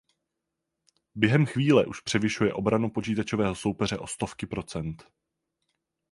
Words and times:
Během 1.15 1.45
chvíle 1.45 1.85
už 1.85 1.99
převyšuje 1.99 2.53
obranu 2.53 2.89
počítačového 2.89 3.55
soupeře 3.55 3.97
o 3.97 4.07
stovky 4.07 4.45
procent. 4.45 5.03